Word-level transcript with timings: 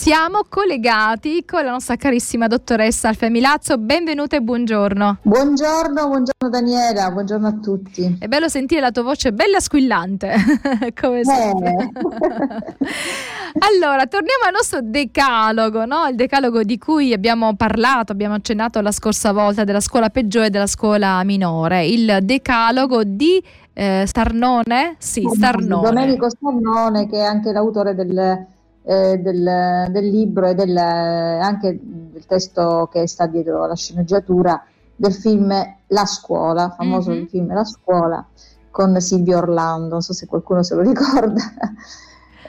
Siamo 0.00 0.46
collegati 0.48 1.44
con 1.44 1.62
la 1.62 1.72
nostra 1.72 1.96
carissima 1.96 2.46
dottoressa 2.46 3.08
Alfia 3.08 3.28
Milazzo. 3.28 3.76
Benvenuta 3.76 4.34
e 4.34 4.40
buongiorno. 4.40 5.18
Buongiorno, 5.20 6.06
buongiorno 6.06 6.48
Daniela, 6.48 7.10
buongiorno 7.10 7.46
a 7.46 7.52
tutti. 7.62 8.16
È 8.18 8.26
bello 8.26 8.48
sentire 8.48 8.80
la 8.80 8.92
tua 8.92 9.02
voce 9.02 9.34
bella 9.34 9.60
squillante, 9.60 10.32
come 10.98 11.22
sempre. 11.22 11.72
Eh. 11.72 11.90
allora, 13.76 14.06
torniamo 14.06 14.44
al 14.46 14.52
nostro 14.54 14.80
decalogo, 14.82 15.84
no? 15.84 16.06
il 16.06 16.14
decalogo 16.14 16.62
di 16.62 16.78
cui 16.78 17.12
abbiamo 17.12 17.54
parlato, 17.54 18.12
abbiamo 18.12 18.36
accennato 18.36 18.80
la 18.80 18.92
scorsa 18.92 19.32
volta 19.32 19.64
della 19.64 19.80
scuola 19.80 20.08
peggiore 20.08 20.46
e 20.46 20.50
della 20.50 20.66
scuola 20.66 21.22
minore, 21.24 21.84
il 21.84 22.20
decalogo 22.22 23.04
di 23.04 23.44
eh, 23.74 24.04
Starnone? 24.06 24.94
Sì, 24.96 25.28
Starnone. 25.30 25.86
Domenico 25.86 26.30
Starnone, 26.30 27.06
che 27.06 27.18
è 27.18 27.22
anche 27.22 27.52
l'autore 27.52 27.94
del 27.94 28.46
eh, 28.82 29.18
del, 29.18 29.86
del, 29.90 30.08
libro 30.08 30.46
e 30.46 30.54
del, 30.54 30.76
anche 30.76 31.78
del 31.80 32.24
testo 32.26 32.88
che 32.90 33.06
sta 33.06 33.26
dietro 33.26 33.66
la 33.66 33.76
sceneggiatura 33.76 34.64
del 34.96 35.14
film 35.14 35.52
La 35.88 36.06
scuola, 36.06 36.70
famoso 36.70 37.10
mm-hmm. 37.10 37.26
film 37.26 37.54
La 37.54 37.64
scuola 37.64 38.26
con 38.70 39.00
Silvio 39.00 39.38
Orlando, 39.38 39.88
non 39.88 40.02
so 40.02 40.12
se 40.12 40.26
qualcuno 40.26 40.62
se 40.62 40.74
lo 40.74 40.82
ricorda. 40.82 41.42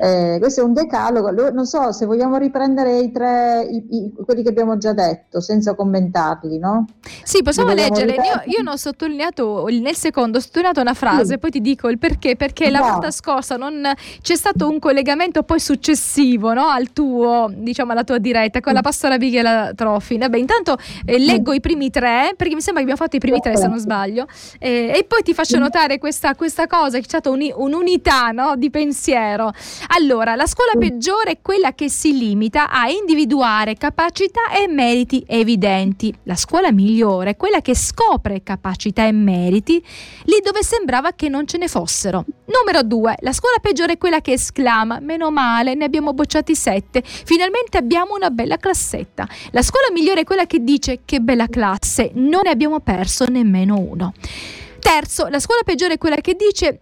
Eh, 0.03 0.37
questo 0.39 0.61
è 0.61 0.63
un 0.63 0.73
decalogo, 0.73 1.29
non 1.51 1.67
so 1.67 1.91
se 1.91 2.07
vogliamo 2.07 2.37
riprendere 2.37 3.01
i 3.01 3.11
tre, 3.11 3.67
i, 3.69 3.85
i, 3.91 4.11
quelli 4.25 4.41
che 4.41 4.49
abbiamo 4.49 4.79
già 4.79 4.93
detto, 4.93 5.39
senza 5.41 5.75
commentarli, 5.75 6.57
no? 6.57 6.87
Sì, 7.23 7.43
possiamo 7.43 7.71
leggere. 7.71 8.15
Io, 8.15 8.41
io, 8.45 8.63
non 8.63 8.73
ho 8.73 8.77
sottolineato, 8.77 9.67
nel 9.67 9.95
secondo 9.95 10.39
ho 10.39 10.41
sottolineato 10.41 10.81
una 10.81 10.95
frase, 10.95 11.33
sì. 11.33 11.37
poi 11.37 11.51
ti 11.51 11.61
dico 11.61 11.87
il 11.87 11.99
perché, 11.99 12.35
perché 12.35 12.71
no. 12.71 12.79
la 12.79 12.91
volta 12.91 13.11
scorsa 13.11 13.57
non, 13.57 13.93
c'è 14.23 14.35
stato 14.35 14.67
un 14.67 14.79
collegamento 14.79 15.43
poi 15.43 15.59
successivo 15.59 16.51
no? 16.53 16.65
al 16.65 16.91
tuo, 16.93 17.51
diciamo 17.53 17.91
alla 17.91 18.03
tua 18.03 18.17
diretta, 18.17 18.59
con 18.59 18.73
la 18.73 18.81
pastora 18.81 19.19
Bighela 19.19 19.73
Trophy. 19.75 20.17
Vabbè, 20.17 20.37
intanto 20.37 20.77
eh, 21.05 21.19
leggo 21.19 21.53
i 21.53 21.59
primi 21.59 21.91
tre, 21.91 22.33
perché 22.35 22.55
mi 22.55 22.61
sembra 22.61 22.83
che 22.83 22.89
abbiamo 22.89 22.97
fatto 22.97 23.17
i 23.17 23.19
primi 23.19 23.39
tre 23.39 23.55
se 23.55 23.67
non 23.67 23.77
sbaglio, 23.77 24.25
eh, 24.57 24.93
e 24.95 25.03
poi 25.07 25.21
ti 25.21 25.35
faccio 25.35 25.59
notare 25.59 25.99
questa, 25.99 26.33
questa 26.33 26.65
cosa, 26.65 26.97
che 26.97 27.03
c'è 27.03 27.19
stata 27.19 27.29
un, 27.29 27.47
un'unità 27.55 28.31
no? 28.31 28.55
di 28.55 28.71
pensiero. 28.71 29.53
Allora, 29.93 30.35
la 30.35 30.45
scuola 30.45 30.71
peggiore 30.79 31.31
è 31.31 31.41
quella 31.41 31.73
che 31.73 31.89
si 31.89 32.17
limita 32.17 32.69
a 32.69 32.87
individuare 32.87 33.75
capacità 33.75 34.49
e 34.51 34.69
meriti 34.69 35.21
evidenti. 35.27 36.13
La 36.23 36.37
scuola 36.37 36.71
migliore 36.71 37.31
è 37.31 37.35
quella 37.35 37.59
che 37.59 37.75
scopre 37.75 38.41
capacità 38.41 39.05
e 39.05 39.11
meriti 39.11 39.83
lì 40.23 40.39
dove 40.41 40.63
sembrava 40.63 41.11
che 41.11 41.27
non 41.27 41.45
ce 41.45 41.57
ne 41.57 41.67
fossero. 41.67 42.23
Numero 42.45 42.83
due, 42.83 43.15
la 43.19 43.33
scuola 43.33 43.57
peggiore 43.61 43.93
è 43.93 43.97
quella 43.97 44.21
che 44.21 44.31
esclama: 44.31 44.99
meno 45.01 45.29
male, 45.29 45.73
ne 45.73 45.83
abbiamo 45.83 46.13
bocciati 46.13 46.55
sette, 46.55 47.03
finalmente 47.03 47.77
abbiamo 47.77 48.15
una 48.15 48.29
bella 48.29 48.55
classetta. 48.55 49.27
La 49.49 49.61
scuola 49.61 49.91
migliore 49.91 50.21
è 50.21 50.23
quella 50.23 50.45
che 50.45 50.63
dice: 50.63 51.01
che 51.03 51.19
bella 51.19 51.47
classe, 51.47 52.11
non 52.13 52.41
ne 52.45 52.49
abbiamo 52.49 52.79
perso 52.79 53.25
nemmeno 53.25 53.77
uno. 53.77 54.13
Terzo, 54.79 55.27
la 55.27 55.39
scuola 55.41 55.63
peggiore 55.65 55.95
è 55.95 55.97
quella 55.97 56.15
che 56.15 56.35
dice 56.35 56.79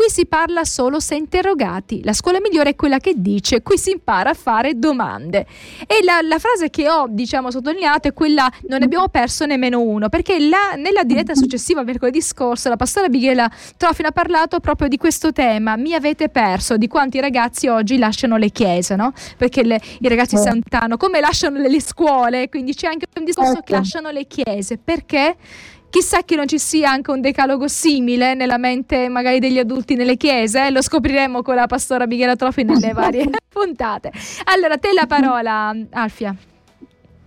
Qui 0.00 0.08
si 0.08 0.24
parla 0.24 0.64
solo 0.64 0.98
se 0.98 1.14
interrogati. 1.14 2.02
La 2.04 2.14
scuola 2.14 2.40
migliore 2.40 2.70
è 2.70 2.74
quella 2.74 2.96
che 2.96 3.12
dice 3.16 3.60
qui 3.60 3.76
si 3.76 3.90
impara 3.90 4.30
a 4.30 4.34
fare 4.34 4.78
domande. 4.78 5.44
E 5.86 6.02
la, 6.02 6.20
la 6.22 6.38
frase 6.38 6.70
che 6.70 6.88
ho, 6.88 7.04
diciamo, 7.06 7.50
sottolineato 7.50 8.08
è 8.08 8.14
quella 8.14 8.50
non 8.68 8.82
abbiamo 8.82 9.08
perso 9.08 9.44
nemmeno 9.44 9.82
uno, 9.82 10.08
perché 10.08 10.38
la, 10.40 10.72
nella 10.74 11.04
diretta 11.04 11.34
successiva, 11.34 11.82
mercoledì 11.82 12.22
scorso, 12.22 12.70
la 12.70 12.76
pastora 12.76 13.10
Bighela 13.10 13.46
Trofina 13.76 14.08
ha 14.08 14.12
parlato 14.12 14.58
proprio 14.58 14.88
di 14.88 14.96
questo 14.96 15.34
tema. 15.34 15.76
Mi 15.76 15.92
avete 15.92 16.30
perso 16.30 16.78
di 16.78 16.88
quanti 16.88 17.20
ragazzi 17.20 17.66
oggi 17.66 17.98
lasciano 17.98 18.38
le 18.38 18.48
chiese, 18.48 18.96
no? 18.96 19.12
Perché 19.36 19.62
le, 19.62 19.78
i 19.98 20.08
ragazzi 20.08 20.38
si 20.38 20.48
allontanano, 20.48 20.96
come 20.96 21.20
lasciano 21.20 21.58
le, 21.58 21.68
le, 21.68 21.82
scuole, 21.82 22.48
quindi 22.48 22.72
c'è 22.72 22.86
anche 22.86 23.04
un 23.18 23.26
discorso 23.26 23.52
che 23.52 23.58
ecco. 23.58 23.72
lasciano 23.74 24.08
le 24.08 24.26
chiese. 24.26 24.78
Perché? 24.78 25.36
Chissà 25.90 26.22
che 26.22 26.36
non 26.36 26.46
ci 26.46 26.58
sia 26.58 26.90
anche 26.90 27.10
un 27.10 27.20
decalogo 27.20 27.66
simile 27.66 28.34
nella 28.34 28.58
mente 28.58 29.08
magari 29.08 29.40
degli 29.40 29.58
adulti 29.58 29.96
nelle 29.96 30.16
chiese, 30.16 30.68
eh? 30.68 30.70
lo 30.70 30.82
scopriremo 30.82 31.42
con 31.42 31.56
la 31.56 31.66
pastora 31.66 32.06
Michela 32.06 32.36
Trofi 32.36 32.62
nelle 32.62 32.92
varie 32.94 33.28
puntate. 33.48 34.12
Allora, 34.44 34.78
te 34.78 34.92
la 34.92 35.06
parola, 35.06 35.74
Alfia. 35.90 36.34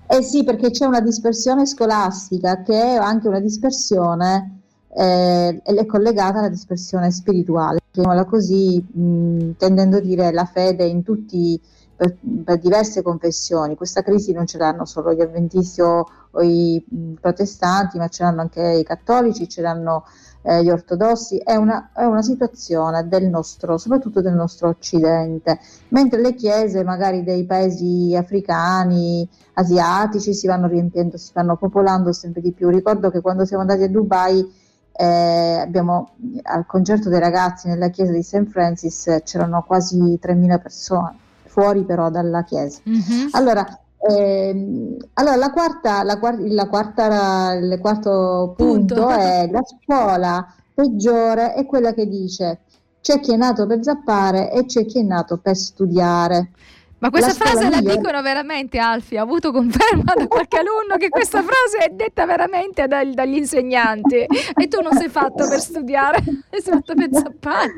Eh 0.08 0.22
sì, 0.22 0.44
perché 0.44 0.72
c'è 0.72 0.86
una 0.86 1.02
dispersione 1.02 1.66
scolastica 1.66 2.62
che 2.62 2.74
è 2.74 2.96
anche 2.96 3.28
una 3.28 3.40
dispersione 3.40 4.62
eh, 4.96 5.62
è 5.62 5.86
collegata 5.86 6.40
alla 6.40 6.50
dispersione 6.50 7.12
spirituale, 7.12 7.80
chiamiamola 7.92 8.26
così, 8.26 8.80
mh, 8.80 9.52
tendendo 9.58 9.98
a 9.98 10.02
dire 10.02 10.32
la 10.32 10.46
fede 10.46 10.86
in 10.86 11.04
tutti 11.04 11.38
i 11.38 11.62
per, 12.04 12.18
per, 12.44 12.60
diverse 12.60 13.02
confessioni. 13.02 13.76
Questa 13.76 14.02
crisi 14.02 14.34
non 14.34 14.46
ce 14.46 14.58
l'hanno 14.58 14.86
solo 14.86 15.14
gli 15.14 15.22
avventisti 15.22 15.82
o, 15.82 16.06
o 16.32 16.42
i 16.42 16.84
mh, 16.86 17.14
protestanti, 17.22 17.98
ma 17.98 18.10
ce 18.10 18.24
l'hanno 18.24 18.42
anche 18.42 18.62
i 18.62 18.84
cattolici, 18.84 19.48
ce 19.48 19.62
l'hanno 19.62 20.04
eh, 20.42 20.64
gli 20.64 20.70
ortodossi. 20.70 21.38
È 21.38 21.56
una, 21.56 21.92
è 21.94 22.04
una, 22.04 22.22
situazione 22.22 23.08
del 23.08 23.28
nostro, 23.28 23.78
soprattutto 23.78 24.22
del 24.22 24.34
nostro 24.34 24.68
occidente, 24.68 25.60
mentre 25.90 26.20
le 26.20 26.36
chiese 26.36 26.84
magari 26.84 27.24
dei 27.24 27.46
paesi 27.46 28.16
africani, 28.18 29.28
asiatici 29.54 30.34
si 30.34 30.48
vanno 30.48 30.68
riempiendo, 30.68 31.18
si 31.18 31.32
vanno 31.34 31.56
popolando 31.56 32.12
sempre 32.12 32.42
di 32.42 32.52
più. 32.52 32.70
Ricordo 32.70 33.10
che 33.12 33.22
quando 33.22 33.46
siamo 33.46 33.62
andati 33.62 33.84
a 33.84 33.90
Dubai 33.90 34.62
eh, 34.96 35.60
abbiamo 35.62 36.12
al 36.44 36.66
concerto 36.66 37.10
dei 37.10 37.20
ragazzi 37.20 37.68
nella 37.68 37.90
chiesa 37.90 38.12
di 38.12 38.22
St. 38.22 38.46
Francis 38.46 39.22
c'erano 39.24 39.64
quasi 39.64 40.20
3.000 40.22 40.62
persone 40.62 41.18
fuori 41.54 41.84
però 41.86 42.10
dalla 42.10 42.44
chiesa. 42.44 42.82
Mm-hmm. 42.90 43.28
Allora, 43.32 43.66
ehm, 44.10 44.98
allora, 45.14 45.36
la 45.36 45.52
quarta, 45.52 46.04
la, 46.04 46.20
la 46.40 46.68
quarta, 46.68 47.54
il 47.54 47.78
quarto 47.80 48.56
punto, 48.58 48.96
punto 48.96 49.10
è 49.10 49.48
la 49.52 49.62
scuola 49.64 50.56
peggiore 50.74 51.54
è 51.54 51.68
quella 51.68 51.94
che 51.94 52.08
dice 52.08 52.62
c'è 53.00 53.20
chi 53.20 53.34
è 53.34 53.36
nato 53.36 53.68
per 53.68 53.84
zappare 53.84 54.52
e 54.52 54.66
c'è 54.66 54.86
chi 54.86 55.00
è 55.00 55.04
nato 55.04 55.38
per 55.38 55.56
studiare. 55.56 56.52
Ma 57.00 57.10
questa 57.10 57.34
la 57.38 57.52
frase 57.52 57.70
la 57.70 57.82
dicono 57.82 58.22
veramente, 58.22 58.80
Alfi? 58.80 59.18
Ha 59.18 59.22
avuto 59.22 59.52
conferma 59.52 60.14
da 60.16 60.26
qualche 60.26 60.58
alunno 60.58 60.96
che 60.98 61.10
questa 61.10 61.44
frase 61.44 61.90
è 61.90 61.90
detta 61.94 62.26
veramente 62.26 62.88
dal, 62.88 63.12
dagli 63.14 63.36
insegnanti 63.36 64.26
e 64.56 64.68
tu 64.70 64.80
non 64.80 64.94
sei 64.94 65.10
fatto 65.10 65.46
per 65.50 65.60
studiare, 65.60 66.24
sei 66.50 66.62
fatto 66.62 66.94
per 66.94 67.10
zappare. 67.12 67.76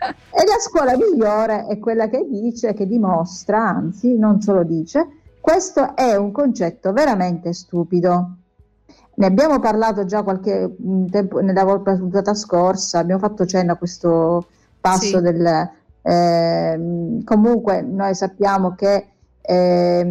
E 0.00 0.44
la 0.46 0.58
scuola 0.60 0.96
migliore 0.96 1.66
è 1.66 1.78
quella 1.78 2.08
che 2.08 2.26
dice, 2.28 2.72
che 2.74 2.86
dimostra, 2.86 3.58
anzi 3.68 4.16
non 4.16 4.40
solo 4.40 4.62
dice, 4.62 5.06
questo 5.40 5.96
è 5.96 6.16
un 6.16 6.32
concetto 6.32 6.92
veramente 6.92 7.52
stupido. 7.52 8.36
Ne 9.14 9.26
abbiamo 9.26 9.58
parlato 9.58 10.04
già 10.04 10.22
qualche 10.22 10.76
mm, 10.80 11.06
tempo, 11.08 11.40
nella 11.40 11.64
puntata 11.64 12.34
scorsa, 12.34 12.98
abbiamo 12.98 13.20
fatto 13.20 13.44
cenno 13.44 13.72
a 13.72 13.76
questo 13.76 14.46
passo 14.80 15.18
sì. 15.18 15.20
del... 15.20 15.70
Eh, 16.02 17.20
comunque 17.24 17.82
noi 17.82 18.14
sappiamo 18.14 18.74
che 18.74 19.06
eh, 19.42 20.06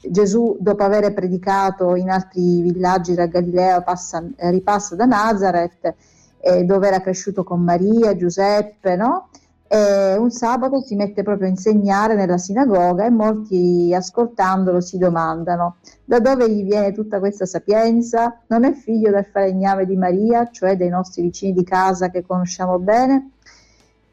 Gesù, 0.00 0.56
dopo 0.58 0.82
aver 0.82 1.12
predicato 1.12 1.94
in 1.94 2.10
altri 2.10 2.62
villaggi 2.62 3.14
da 3.14 3.26
Galilea, 3.26 3.82
passa, 3.82 4.24
ripassa 4.36 4.96
da 4.96 5.04
Nazareth 5.04 5.94
eh, 6.40 6.64
dove 6.64 6.86
era 6.86 7.00
cresciuto 7.00 7.44
con 7.44 7.60
Maria, 7.60 8.16
Giuseppe, 8.16 8.96
no? 8.96 9.28
E 9.70 10.16
un 10.16 10.30
sabato 10.30 10.80
si 10.80 10.94
mette 10.94 11.22
proprio 11.22 11.46
a 11.46 11.50
insegnare 11.50 12.14
nella 12.14 12.38
sinagoga 12.38 13.04
e 13.04 13.10
molti 13.10 13.92
ascoltandolo 13.94 14.80
si 14.80 14.96
domandano 14.96 15.76
da 16.06 16.20
dove 16.20 16.50
gli 16.50 16.64
viene 16.64 16.92
tutta 16.92 17.18
questa 17.18 17.44
sapienza? 17.44 18.40
Non 18.46 18.64
è 18.64 18.72
figlio 18.72 19.10
del 19.10 19.26
falegname 19.26 19.84
di 19.84 19.94
Maria, 19.94 20.48
cioè 20.50 20.74
dei 20.74 20.88
nostri 20.88 21.20
vicini 21.20 21.52
di 21.52 21.64
casa 21.64 22.08
che 22.08 22.24
conosciamo 22.24 22.78
bene? 22.78 23.32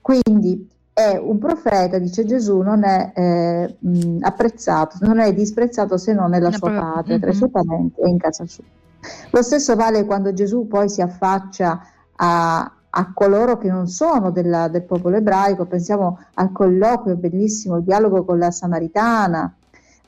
Quindi 0.01 0.69
è 0.91 1.17
un 1.17 1.39
profeta, 1.39 1.99
dice 1.99 2.25
Gesù, 2.25 2.59
non 2.59 2.83
è 2.83 3.11
eh, 3.15 3.75
mh, 3.79 4.17
apprezzato, 4.21 4.97
non 5.01 5.19
è 5.19 5.33
disprezzato 5.33 5.97
se 5.97 6.13
non 6.13 6.29
nella 6.29 6.51
sua 6.51 6.69
patria, 6.69 7.17
tra 7.17 7.31
i 7.31 7.33
suoi 7.33 7.49
parenti 7.49 8.01
e 8.01 8.09
in 8.09 8.17
casa 8.17 8.45
sua. 8.45 8.63
Lo 9.31 9.41
stesso 9.41 9.75
vale 9.75 10.03
quando 10.05 10.33
Gesù 10.33 10.67
poi 10.67 10.89
si 10.89 11.01
affaccia 11.01 11.81
a, 12.17 12.72
a 12.90 13.14
coloro 13.14 13.58
che 13.58 13.70
non 13.70 13.88
sono 13.88 14.32
della, 14.32 14.67
del 14.67 14.84
popolo 14.84 15.17
ebraico, 15.17 15.66
pensiamo 15.66 16.20
al 16.35 16.52
colloquio 16.52 17.16
bellissimo, 17.16 17.78
il 17.78 17.84
dialogo 17.84 18.23
con 18.23 18.38
la 18.38 18.52
Samaritana, 18.52 19.53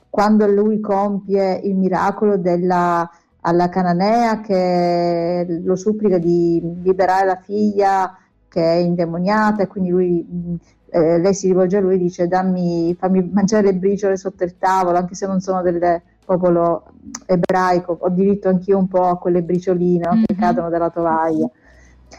quando 0.08 0.46
lui 0.46 0.80
compie 0.80 1.60
il 1.62 1.76
miracolo 1.76 2.38
della, 2.38 3.08
alla 3.42 3.68
cananea 3.68 4.40
che 4.40 5.60
lo 5.62 5.76
supplica 5.76 6.18
di 6.18 6.60
liberare 6.82 7.26
la 7.26 7.36
figlia 7.36 8.16
che 8.48 8.62
è 8.62 8.76
indemoniata 8.76 9.62
e 9.62 9.66
quindi 9.66 9.90
lui, 9.90 10.58
eh, 10.90 11.18
lei 11.18 11.34
si 11.34 11.48
rivolge 11.48 11.76
a 11.76 11.80
lui 11.80 11.94
e 11.94 11.98
dice 11.98 12.26
dammi, 12.26 12.96
fammi 12.98 13.30
mangiare 13.32 13.66
le 13.66 13.74
briciole 13.74 14.16
sotto 14.16 14.44
il 14.44 14.56
tavolo 14.56 14.96
anche 14.96 15.14
se 15.14 15.26
non 15.26 15.40
sono 15.40 15.60
del 15.60 16.00
popolo 16.24 16.84
ebraico, 17.26 17.96
ho 18.00 18.08
diritto 18.10 18.48
anch'io 18.48 18.78
un 18.78 18.88
po' 18.88 19.04
a 19.04 19.18
quelle 19.18 19.42
bricioline 19.42 20.08
mm-hmm. 20.08 20.24
che 20.24 20.34
cadono 20.34 20.68
dalla 20.68 20.90
tovaglia. 20.90 21.48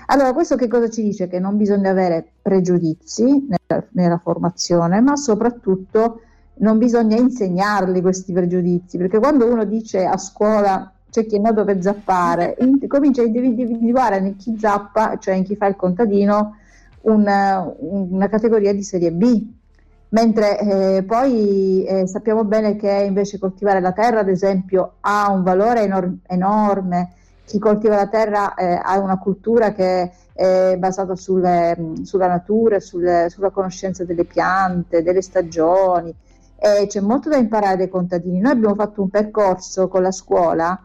Allora, 0.07 0.33
questo 0.33 0.55
che 0.55 0.67
cosa 0.67 0.89
ci 0.89 1.03
dice? 1.03 1.27
Che 1.27 1.39
non 1.39 1.57
bisogna 1.57 1.91
avere 1.91 2.25
pregiudizi 2.41 3.23
nella, 3.23 3.83
nella 3.91 4.17
formazione, 4.17 5.01
ma 5.01 5.15
soprattutto 5.15 6.21
non 6.59 6.77
bisogna 6.77 7.17
insegnarli 7.17 8.01
questi 8.01 8.33
pregiudizi, 8.33 8.97
perché 8.97 9.19
quando 9.19 9.45
uno 9.45 9.65
dice 9.65 10.05
a 10.05 10.17
scuola 10.17 10.91
c'è 11.09 11.25
chi 11.25 11.37
è 11.37 11.39
nato 11.39 11.63
per 11.63 11.81
zappare, 11.81 12.55
in, 12.59 12.87
comincia 12.87 13.21
a 13.21 13.25
individuare 13.25 14.17
in 14.17 14.35
chi 14.35 14.55
zappa, 14.59 15.17
cioè 15.17 15.35
in 15.35 15.43
chi 15.43 15.55
fa 15.55 15.67
il 15.67 15.75
contadino, 15.75 16.57
una, 17.01 17.71
una 17.77 18.27
categoria 18.27 18.73
di 18.73 18.83
serie 18.83 19.11
B, 19.11 19.43
mentre 20.09 20.59
eh, 20.59 21.03
poi 21.03 21.83
eh, 21.85 22.07
sappiamo 22.07 22.43
bene 22.43 22.75
che 22.75 23.05
invece 23.07 23.39
coltivare 23.39 23.79
la 23.79 23.91
terra, 23.91 24.19
ad 24.19 24.29
esempio, 24.29 24.93
ha 25.01 25.31
un 25.31 25.43
valore 25.43 25.83
enor- 25.83 26.17
enorme. 26.27 27.13
Chi 27.49 27.57
coltiva 27.57 27.95
la 27.95 28.07
terra 28.07 28.53
eh, 28.53 28.79
ha 28.79 28.99
una 28.99 29.17
cultura 29.17 29.71
che 29.71 30.11
è 30.33 30.75
basata 30.77 31.15
sulle, 31.15 31.93
sulla 32.03 32.27
natura, 32.27 32.79
sulle, 32.79 33.25
sulla 33.31 33.49
conoscenza 33.49 34.05
delle 34.05 34.25
piante, 34.25 35.01
delle 35.01 35.23
stagioni. 35.23 36.13
E 36.55 36.85
c'è 36.85 36.99
molto 36.99 37.27
da 37.27 37.37
imparare 37.37 37.77
dai 37.77 37.89
contadini. 37.89 38.37
Noi 38.37 38.51
abbiamo 38.51 38.75
fatto 38.75 39.01
un 39.01 39.09
percorso 39.09 39.87
con 39.87 40.03
la 40.03 40.11
scuola 40.11 40.79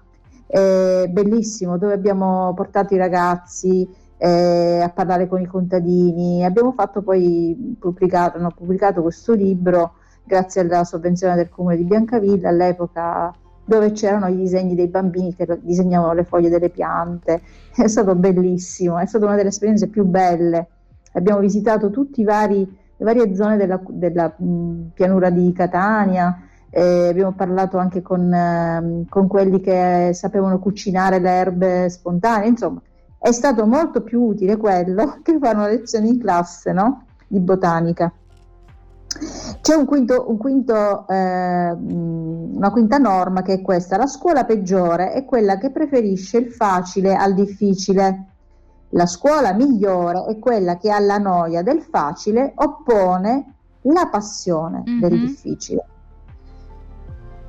eh, 0.46 1.06
bellissimo 1.10 1.76
dove 1.76 1.92
abbiamo 1.92 2.54
portato 2.54 2.94
i 2.94 2.96
ragazzi 2.96 3.86
eh, 4.16 4.80
a 4.82 4.88
parlare 4.88 5.28
con 5.28 5.42
i 5.42 5.46
contadini. 5.46 6.46
Abbiamo 6.46 6.72
fatto 6.72 7.02
poi 7.02 7.76
pubblicato, 7.78 8.38
pubblicato 8.56 9.02
questo 9.02 9.34
libro 9.34 9.96
grazie 10.24 10.62
alla 10.62 10.84
sovvenzione 10.84 11.34
del 11.34 11.50
comune 11.50 11.76
di 11.76 11.84
Biancavilla 11.84 12.48
all'epoca 12.48 13.34
dove 13.64 13.92
c'erano 13.92 14.28
i 14.28 14.36
disegni 14.36 14.74
dei 14.74 14.88
bambini 14.88 15.34
che 15.34 15.46
disegnavano 15.62 16.12
le 16.12 16.24
foglie 16.24 16.48
delle 16.48 16.70
piante. 16.70 17.42
È 17.74 17.86
stato 17.88 18.14
bellissimo, 18.14 18.98
è 18.98 19.06
stata 19.06 19.24
una 19.24 19.34
delle 19.34 19.48
esperienze 19.48 19.88
più 19.88 20.04
belle. 20.04 20.68
Abbiamo 21.14 21.40
visitato 21.40 21.90
tutte 21.90 22.22
le 22.22 22.68
varie 22.98 23.34
zone 23.34 23.56
della, 23.56 23.80
della 23.88 24.32
mh, 24.36 24.90
pianura 24.94 25.30
di 25.30 25.52
Catania, 25.52 26.38
eh, 26.70 27.08
abbiamo 27.08 27.32
parlato 27.32 27.78
anche 27.78 28.00
con, 28.00 28.32
eh, 28.32 29.04
con, 29.08 29.26
quelli 29.26 29.60
che 29.60 30.10
sapevano 30.12 30.58
cucinare 30.58 31.18
le 31.18 31.30
erbe 31.30 31.88
spontanee, 31.88 32.48
insomma 32.48 32.80
è 33.24 33.32
stato 33.32 33.64
molto 33.64 34.02
più 34.02 34.20
utile 34.20 34.58
quello 34.58 35.18
che 35.24 35.38
fare 35.40 35.56
una 35.56 35.68
lezione 35.68 36.08
in 36.08 36.18
classe 36.18 36.72
no? 36.72 37.06
di 37.26 37.40
botanica. 37.40 38.12
C'è 39.64 39.74
un 39.74 39.86
quinto, 39.86 40.26
un 40.28 40.36
quinto, 40.36 41.08
eh, 41.08 41.70
una 41.70 42.70
quinta 42.70 42.98
norma 42.98 43.40
che 43.40 43.54
è 43.54 43.62
questa, 43.62 43.96
la 43.96 44.06
scuola 44.06 44.44
peggiore 44.44 45.12
è 45.12 45.24
quella 45.24 45.56
che 45.56 45.70
preferisce 45.70 46.36
il 46.36 46.52
facile 46.52 47.14
al 47.14 47.32
difficile. 47.32 48.26
La 48.90 49.06
scuola 49.06 49.54
migliore 49.54 50.26
è 50.26 50.38
quella 50.38 50.76
che 50.76 50.90
alla 50.90 51.16
noia 51.16 51.62
del 51.62 51.80
facile 51.80 52.52
oppone 52.56 53.54
la 53.80 54.06
passione 54.08 54.82
mm-hmm. 54.86 55.00
del 55.00 55.18
difficile. 55.18 55.86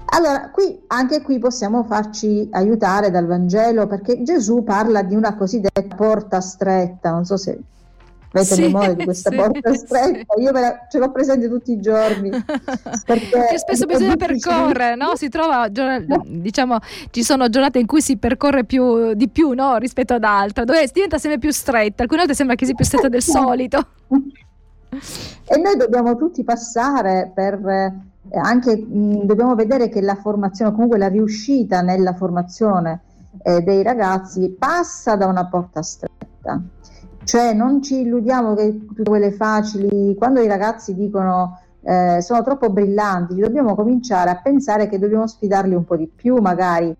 Allora, 0.05 0.51
qui, 0.51 0.83
anche 0.87 1.21
qui 1.21 1.37
possiamo 1.37 1.83
farci 1.83 2.47
aiutare 2.53 3.11
dal 3.11 3.25
Vangelo 3.25 3.87
perché 3.87 4.23
Gesù 4.23 4.63
parla 4.63 5.01
di 5.01 5.15
una 5.15 5.35
cosiddetta 5.35 5.95
porta 5.97 6.39
stretta, 6.39 7.11
non 7.11 7.25
so 7.25 7.35
se 7.35 7.59
avete 8.39 8.55
sì, 8.55 8.61
memoria 8.61 8.93
di 8.93 9.03
questa 9.05 9.29
sì, 9.29 9.35
porta 9.35 9.73
stretta, 9.73 10.33
sì. 10.35 10.41
io 10.41 10.51
la, 10.51 10.85
ce 10.89 10.99
l'ho 10.99 11.11
presente 11.11 11.47
tutti 11.47 11.71
i 11.71 11.79
giorni. 11.79 12.29
Perché 13.05 13.47
che 13.49 13.57
spesso 13.57 13.85
bisogna 13.85 14.15
percorrere, 14.15 14.95
no? 14.95 15.15
Si 15.15 15.29
trova, 15.29 15.69
diciamo, 15.69 16.79
ci 17.11 17.23
sono 17.23 17.49
giornate 17.49 17.79
in 17.79 17.85
cui 17.85 18.01
si 18.01 18.17
percorre 18.17 18.63
più, 18.65 19.13
di 19.13 19.29
più 19.29 19.51
no? 19.51 19.77
rispetto 19.77 20.13
ad 20.13 20.23
altre, 20.23 20.65
dove 20.65 20.89
diventa 20.91 21.17
sempre 21.17 21.39
più 21.39 21.51
stretta, 21.51 22.03
alcune 22.03 22.21
volte 22.21 22.35
sembra 22.35 22.55
che 22.55 22.65
sia 22.65 22.75
più 22.75 22.85
stretta 22.85 23.09
del 23.09 23.21
solito. 23.23 23.85
E 25.47 25.57
noi 25.57 25.75
dobbiamo 25.77 26.15
tutti 26.15 26.43
passare 26.43 27.31
per 27.33 27.53
eh, 28.29 28.39
anche 28.39 28.75
mh, 28.75 29.25
dobbiamo 29.25 29.55
vedere 29.55 29.89
che 29.89 30.01
la 30.01 30.15
formazione, 30.15 30.71
comunque 30.71 30.97
la 30.97 31.07
riuscita 31.07 31.81
nella 31.81 32.13
formazione 32.13 33.01
eh, 33.43 33.61
dei 33.61 33.83
ragazzi 33.83 34.55
passa 34.57 35.15
da 35.15 35.27
una 35.27 35.45
porta 35.47 35.81
stretta. 35.81 36.61
Cioè 37.25 37.53
non 37.53 37.81
ci 37.81 38.01
illudiamo 38.01 38.53
che 38.53 38.85
tutte 38.85 39.03
quelle 39.03 39.31
facili, 39.31 40.15
quando 40.15 40.41
i 40.41 40.47
ragazzi 40.47 40.95
dicono 40.95 41.59
eh, 41.81 42.21
sono 42.21 42.43
troppo 42.43 42.69
brillanti, 42.69 43.35
dobbiamo 43.35 43.75
cominciare 43.75 44.29
a 44.29 44.39
pensare 44.41 44.87
che 44.87 44.99
dobbiamo 44.99 45.27
sfidarli 45.27 45.75
un 45.75 45.83
po' 45.83 45.97
di 45.97 46.07
più 46.07 46.37
magari. 46.37 46.95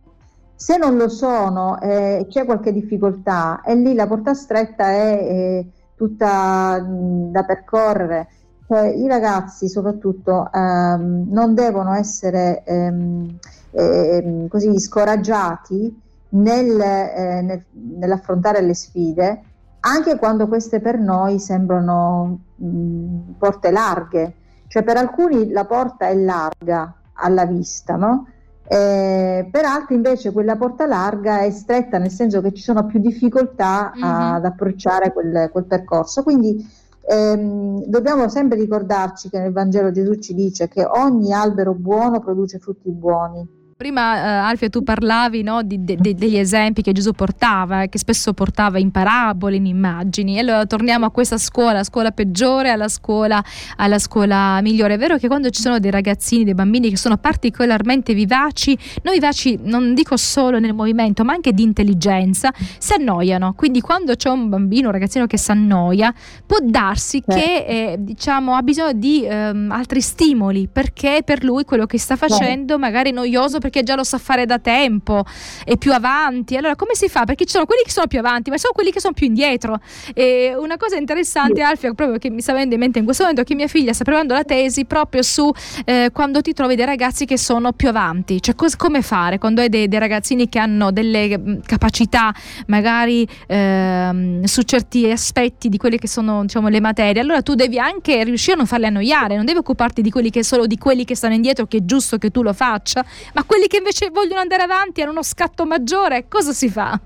Se 0.56 0.78
non 0.78 0.98
lo 0.98 1.10
sono, 1.10 1.80
eh, 1.80 2.26
c'è 2.30 2.46
qualche 2.46 2.74
difficoltà 2.74 3.62
e 3.62 3.76
lì 3.76 3.94
la 3.94 4.08
porta 4.08 4.34
stretta 4.34 4.90
è, 4.90 5.28
è 5.28 5.66
tutta 5.96 6.82
mh, 6.82 7.32
da 7.32 7.44
percorrere 7.44 8.28
cioè, 8.68 8.88
i 8.88 9.08
ragazzi 9.08 9.70
soprattutto 9.70 10.50
ehm, 10.52 11.28
non 11.30 11.54
devono 11.54 11.94
essere 11.94 12.64
ehm, 12.64 13.38
ehm, 13.72 14.48
così 14.48 14.80
scoraggiati 14.80 16.02
nel, 16.30 16.80
eh, 16.82 17.42
nel, 17.42 17.64
nell'affrontare 17.72 18.62
le 18.62 18.74
sfide, 18.74 19.44
anche 19.88 20.18
quando 20.18 20.48
queste 20.48 20.80
per 20.80 20.98
noi 21.00 21.40
sembrano 21.40 22.40
mh, 22.56 23.34
porte 23.38 23.72
larghe. 23.72 24.34
Cioè 24.68 24.84
per 24.84 24.98
alcuni 24.98 25.52
la 25.52 25.66
porta 25.66 26.08
è 26.08 26.16
larga 26.16 26.94
alla 27.14 27.46
vista, 27.46 27.96
no? 27.96 28.28
Eh, 28.68 29.48
per 29.52 29.64
altri 29.64 29.94
invece 29.94 30.32
quella 30.32 30.56
porta 30.56 30.88
larga 30.88 31.42
è 31.42 31.52
stretta 31.52 32.00
nel 32.00 32.10
senso 32.10 32.42
che 32.42 32.52
ci 32.52 32.64
sono 32.64 32.88
più 32.88 33.00
difficoltà 33.00 33.92
mm-hmm. 33.96 34.04
ad 34.04 34.46
approcciare 34.46 35.14
quel, 35.14 35.50
quel 35.52 35.66
percorso. 35.66 36.24
Quindi 36.24 36.68
ehm, 37.08 37.86
dobbiamo 37.86 38.28
sempre 38.28 38.58
ricordarci 38.58 39.30
che 39.30 39.40
nel 39.40 39.54
Vangelo 39.54 39.92
Gesù 39.92 40.16
ci 40.16 40.34
dice 40.34 40.68
che 40.68 40.84
ogni 40.84 41.32
albero 41.32 41.74
buono 41.76 42.20
produce 42.20 42.58
frutti 42.58 42.90
buoni 42.90 43.64
Prima 43.78 44.16
eh, 44.16 44.28
Alfia 44.50 44.70
tu 44.70 44.84
parlavi 44.84 45.44
no, 45.44 45.62
di, 45.62 45.84
de, 45.84 45.98
de, 45.98 46.14
degli 46.16 46.38
esempi 46.38 46.82
che 46.82 46.94
Gesù 46.94 47.12
portava, 47.12 47.88
che 47.88 47.98
spesso 47.98 48.32
portava 48.32 48.80
in 48.80 48.90
parabole, 48.90 49.58
in 49.58 49.66
immagini. 49.66 50.38
E 50.38 50.40
allora 50.40 50.66
torniamo 50.66 51.08
a 51.08 51.12
questa 51.12 51.38
scuola, 51.38 51.74
la 51.74 51.84
scuola 51.84 52.12
peggiore 52.12 52.70
alla 52.70 52.88
scuola, 52.88 53.44
alla 53.76 54.00
scuola 54.00 54.62
migliore. 54.62 54.94
È 54.94 54.98
vero 54.98 55.18
che 55.18 55.28
quando 55.28 55.50
ci 55.50 55.60
sono 55.60 55.80
dei 55.80 55.92
ragazzini, 55.92 56.46
dei 56.46 56.54
bambini 56.54 56.90
che 56.90 56.96
sono 56.96 57.18
particolarmente 57.18 58.14
vivaci, 58.14 58.78
non 59.04 59.14
vivaci 59.14 59.60
non 59.64 59.94
dico 59.94 60.16
solo 60.16 60.58
nel 60.58 60.74
movimento, 60.74 61.26
ma 61.26 61.34
anche 61.34 61.52
di 61.52 61.64
intelligenza, 61.64 62.54
si 62.78 62.94
annoiano. 62.94 63.56
Quindi 63.56 63.82
quando 63.82 64.16
c'è 64.16 64.30
un 64.30 64.48
bambino, 64.48 64.88
un 64.88 64.94
ragazzino 64.94 65.28
che 65.28 65.38
si 65.38 65.52
annoia, 65.52 66.14
può 66.46 66.60
darsi 66.64 67.18
eh. 67.18 67.36
che 67.36 67.66
eh, 67.68 67.96
diciamo, 68.00 68.56
ha 68.56 68.62
bisogno 68.62 68.94
di 68.94 69.26
ehm, 69.26 69.70
altri 69.70 70.00
stimoli, 70.00 70.70
perché 70.72 71.24
per 71.26 71.44
lui 71.44 71.66
quello 71.66 71.86
che 71.86 72.00
sta 72.00 72.16
facendo 72.16 72.80
magari 72.80 73.10
è 73.10 73.14
noioso 73.14 73.64
perché 73.66 73.84
già 73.84 73.96
lo 73.96 74.04
sa 74.04 74.18
fare 74.20 74.46
da 74.46 74.60
tempo, 74.60 75.24
è 75.64 75.76
più 75.78 75.92
avanti. 75.92 76.56
Allora, 76.56 76.76
come 76.76 76.94
si 76.94 77.08
fa? 77.08 77.26
Perché 77.26 77.46
ci 77.46 77.52
sono 77.52 77.66
quelli 77.66 77.82
che 77.84 77.92
sono 77.92 78.06
più 78.08 78.20
avanti, 78.20 78.50
ma 78.50 78.58
ci 78.58 78.62
sono 78.62 78.74
quelli 78.74 78.92
che 78.92 79.00
sono 79.00 79.14
più 79.14 79.26
indietro. 79.26 79.80
E 80.14 80.54
una 80.56 80.78
cosa 80.78 80.98
interessante, 80.98 81.62
Alfia, 81.62 81.94
proprio 81.94 82.20
che 82.20 82.30
mi 82.30 82.42
sta 82.42 82.52
venendo 82.52 82.76
in 82.76 82.80
mente 82.80 83.00
in 83.00 83.06
questo 83.06 83.24
momento, 83.24 83.42
è 83.42 83.46
che 83.46 83.56
mia 83.56 83.68
figlia 83.68 83.94
sta 83.94 84.04
preparando 84.04 84.34
la 84.34 84.44
tesi 84.44 84.86
proprio 84.86 85.24
su 85.24 85.52
eh, 85.86 86.10
quando 86.14 86.42
ti 86.42 86.54
trovi 86.54 86.76
dei 86.76 86.86
ragazzi 86.86 87.26
che 87.26 87.38
sono 87.38 87.72
più 87.72 87.90
avanti, 87.90 88.42
cioè 88.42 88.54
cos- 88.54 88.76
come 88.76 89.02
fare 89.02 89.40
quando 89.40 89.62
hai 89.62 89.70
dei, 89.70 89.88
dei, 89.88 90.00
ragazzini 90.00 90.48
che 90.48 90.60
hanno 90.60 90.92
delle 90.92 91.38
mm, 91.38 91.60
capacità 91.66 92.34
magari 92.68 93.28
ehm, 93.48 94.44
su 94.44 94.62
certi 94.62 95.10
aspetti 95.10 95.70
di 95.70 95.78
quelle 95.78 95.98
che 95.98 96.08
sono 96.08 96.44
diciamo, 96.44 96.68
le 96.68 96.80
materie. 96.80 97.22
Allora 97.22 97.42
tu 97.42 97.56
devi 97.56 97.80
anche 97.80 98.24
riuscire 98.24 98.54
a 98.54 98.58
non 98.58 98.68
farli 98.68 98.86
annoiare, 98.86 99.36
non 99.36 99.46
devi 99.46 99.58
occuparti 99.58 100.02
di 100.02 100.12
quelli 100.12 100.30
che 100.30 100.44
solo 100.44 100.68
di 100.68 100.78
quelli 100.78 101.04
che 101.04 101.16
stanno 101.16 101.34
indietro, 101.34 101.66
che 101.66 101.78
è 101.78 101.86
giusto 101.86 102.18
che 102.18 102.30
tu 102.30 102.44
lo 102.44 102.54
faccia, 102.54 103.04
ma 103.34 103.44
quelli 103.56 103.70
che 103.70 103.78
invece 103.78 104.10
vogliono 104.10 104.42
andare 104.42 104.64
avanti 104.64 105.02
hanno 105.02 105.12
uno 105.12 105.24
scatto 105.24 105.66
maggiore, 105.66 106.28
cosa 106.28 106.52
si 106.52 106.70
fa? 106.70 107.00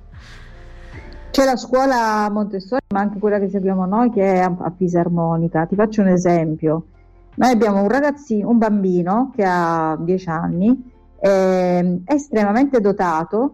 C'è 1.29 1.45
la 1.45 1.55
scuola 1.55 2.27
Montessori, 2.31 2.81
ma 2.91 3.01
anche 3.01 3.19
quella 3.19 3.37
che 3.37 3.49
seguiamo 3.49 3.85
noi, 3.85 4.09
che 4.09 4.33
è 4.33 4.39
a 4.39 4.73
fisarmonica. 4.75 5.67
Ti 5.67 5.75
faccio 5.75 6.01
un 6.01 6.07
esempio. 6.07 6.85
Noi 7.35 7.51
abbiamo 7.51 7.83
un 7.83 7.87
ragazzino, 7.87 8.49
un 8.49 8.57
bambino 8.57 9.31
che 9.35 9.43
ha 9.45 9.95
10 9.99 10.29
anni, 10.29 10.91
è 11.19 11.85
estremamente 12.05 12.79
dotato. 12.81 13.53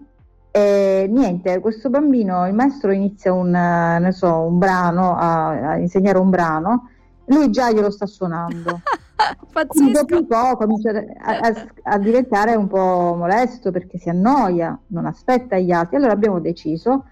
E 0.52 1.06
niente, 1.12 1.60
questo 1.60 1.90
bambino, 1.90 2.48
il 2.48 2.54
maestro 2.54 2.94
inizia 2.94 3.34
un, 3.34 4.08
so, 4.14 4.40
un 4.40 4.58
brano, 4.58 5.18
a, 5.18 5.72
a 5.72 5.78
insegnare 5.78 6.18
un 6.18 6.30
brano, 6.30 6.90
lui 7.25 7.52
già 7.52 7.74
glielo 7.74 7.92
sta 7.92 8.06
suonando. 8.06 8.80
Dopo 9.93 10.17
un 10.17 10.27
po' 10.27 10.57
comincia 10.57 10.89
a, 10.89 11.38
a, 11.38 11.67
a, 11.84 11.98
diventare 11.98 12.55
un 12.55 12.67
po' 12.67 13.15
molesto 13.17 13.72
perché 13.72 13.98
si 13.98 14.10
annoia, 14.10 14.77
non 14.88 15.05
aspetta 15.05 15.57
gli 15.57 15.72
altri. 15.72 15.95
Allora 15.95 16.12
abbiamo 16.12 16.39
deciso 16.39 17.05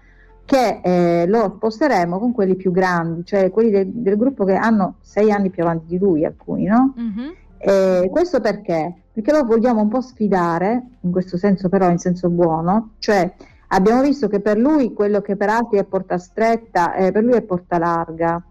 che 0.44 0.80
eh, 0.82 1.26
lo 1.26 1.54
sposteremo 1.56 2.18
con 2.18 2.32
quelli 2.32 2.54
più 2.54 2.70
grandi, 2.70 3.24
cioè 3.24 3.50
quelli 3.50 3.70
de, 3.70 3.86
del 3.90 4.16
gruppo 4.16 4.44
che 4.44 4.54
hanno 4.54 4.96
sei 5.00 5.30
anni 5.30 5.48
più 5.48 5.62
avanti 5.62 5.86
di 5.86 5.98
lui, 5.98 6.24
alcuni, 6.24 6.64
no? 6.64 6.94
Mm-hmm. 6.98 7.30
E 7.56 8.08
questo 8.10 8.40
perché? 8.40 8.94
Perché 9.10 9.32
lo 9.32 9.44
vogliamo 9.44 9.80
un 9.80 9.88
po' 9.88 10.02
sfidare, 10.02 10.82
in 11.00 11.10
questo 11.10 11.38
senso 11.38 11.70
però 11.70 11.88
in 11.88 11.98
senso 11.98 12.28
buono, 12.28 12.90
cioè 12.98 13.32
abbiamo 13.68 14.02
visto 14.02 14.28
che 14.28 14.40
per 14.40 14.58
lui 14.58 14.92
quello 14.92 15.22
che 15.22 15.36
per 15.36 15.48
altri 15.48 15.78
è 15.78 15.84
porta 15.84 16.18
stretta, 16.18 16.94
eh, 16.94 17.10
per 17.10 17.24
lui 17.24 17.32
è 17.32 17.42
porta 17.42 17.78
larga 17.78 18.42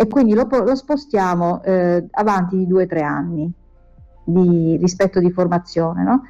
e 0.00 0.06
quindi 0.06 0.32
lo, 0.32 0.48
lo 0.48 0.74
spostiamo 0.74 1.62
eh, 1.62 2.06
avanti 2.12 2.56
di 2.56 2.66
due 2.66 2.84
o 2.84 2.86
tre 2.86 3.02
anni. 3.02 3.52
di 4.24 4.78
rispetto 4.80 5.20
di 5.20 5.30
formazione. 5.30 6.02
No? 6.02 6.22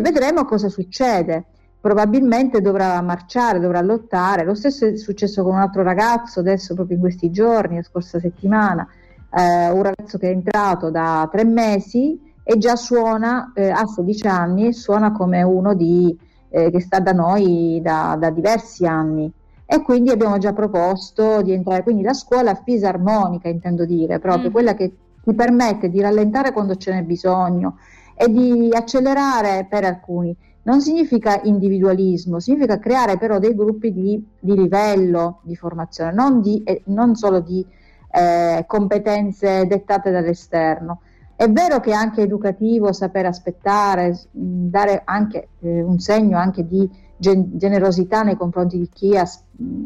vedremo 0.00 0.44
cosa 0.44 0.68
succede. 0.68 1.46
Probabilmente 1.80 2.60
dovrà 2.60 3.00
marciare, 3.02 3.58
dovrà 3.58 3.80
lottare. 3.80 4.44
Lo 4.44 4.54
stesso 4.54 4.86
è 4.86 4.96
successo 4.96 5.42
con 5.42 5.54
un 5.54 5.58
altro 5.58 5.82
ragazzo, 5.82 6.38
adesso 6.38 6.74
proprio 6.74 6.94
in 6.94 7.02
questi 7.02 7.32
giorni, 7.32 7.74
la 7.74 7.82
scorsa 7.82 8.20
settimana, 8.20 8.86
eh, 9.34 9.68
un 9.72 9.82
ragazzo 9.82 10.16
che 10.16 10.28
è 10.28 10.32
entrato 10.32 10.90
da 10.90 11.28
tre 11.28 11.44
mesi 11.44 12.32
e 12.44 12.56
già 12.58 12.76
suona, 12.76 13.50
eh, 13.52 13.68
ha 13.68 13.84
16 13.84 14.28
anni 14.28 14.68
e 14.68 14.72
suona 14.72 15.10
come 15.10 15.42
uno 15.42 15.74
di, 15.74 16.16
eh, 16.50 16.70
che 16.70 16.80
sta 16.80 17.00
da 17.00 17.10
noi 17.10 17.80
da, 17.82 18.16
da 18.16 18.30
diversi 18.30 18.86
anni 18.86 19.32
e 19.72 19.80
quindi 19.80 20.10
abbiamo 20.10 20.36
già 20.36 20.52
proposto 20.52 21.40
di 21.40 21.52
entrare, 21.52 21.82
quindi 21.82 22.02
la 22.02 22.12
scuola 22.12 22.54
fisarmonica 22.54 23.48
intendo 23.48 23.86
dire, 23.86 24.18
proprio 24.18 24.50
mm. 24.50 24.52
quella 24.52 24.74
che 24.74 24.92
ti 25.22 25.32
permette 25.32 25.88
di 25.88 25.98
rallentare 26.02 26.52
quando 26.52 26.76
ce 26.76 26.92
n'è 26.92 27.02
bisogno 27.04 27.78
e 28.14 28.30
di 28.30 28.68
accelerare 28.70 29.66
per 29.70 29.84
alcuni. 29.84 30.36
Non 30.64 30.82
significa 30.82 31.40
individualismo, 31.44 32.38
significa 32.38 32.78
creare 32.78 33.16
però 33.16 33.38
dei 33.38 33.54
gruppi 33.54 33.94
di, 33.94 34.22
di 34.38 34.54
livello 34.54 35.40
di 35.42 35.56
formazione, 35.56 36.12
non, 36.12 36.42
di, 36.42 36.62
eh, 36.64 36.82
non 36.86 37.14
solo 37.14 37.40
di 37.40 37.64
eh, 38.10 38.64
competenze 38.66 39.66
dettate 39.66 40.10
dall'esterno. 40.10 41.00
È 41.34 41.48
vero 41.48 41.80
che 41.80 41.92
è 41.92 41.94
anche 41.94 42.20
educativo 42.20 42.92
saper 42.92 43.24
aspettare, 43.24 44.20
dare 44.30 45.00
anche 45.02 45.48
eh, 45.60 45.80
un 45.82 45.98
segno 45.98 46.36
anche 46.36 46.66
di 46.66 46.86
gen- 47.22 47.56
generosità 47.56 48.22
nei 48.22 48.36
confronti 48.36 48.76
di 48.78 48.88
chi 48.92 49.16
ha, 49.16 49.24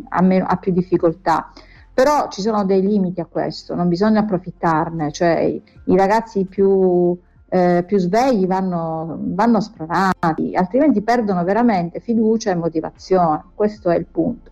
ha, 0.09 0.23
meno, 0.23 0.47
ha 0.49 0.57
più 0.57 0.73
difficoltà, 0.73 1.53
però 1.93 2.29
ci 2.29 2.41
sono 2.41 2.65
dei 2.65 2.81
limiti 2.81 3.21
a 3.21 3.27
questo, 3.27 3.75
non 3.75 3.89
bisogna 3.89 4.21
approfittarne, 4.21 5.13
cioè 5.13 5.41
i, 5.41 5.63
i 5.85 5.97
ragazzi 5.97 6.47
più, 6.47 7.17
eh, 7.49 7.85
più 7.87 7.99
svegli 7.99 8.47
vanno, 8.47 9.19
vanno 9.21 9.61
spronati, 9.61 10.55
altrimenti 10.55 11.03
perdono 11.03 11.45
veramente 11.45 12.01
fiducia 12.01 12.51
e 12.51 12.55
motivazione, 12.55 13.45
questo 13.55 13.91
è 13.91 13.97
il 13.97 14.07
punto. 14.07 14.51